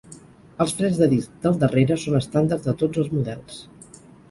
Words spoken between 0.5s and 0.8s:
Els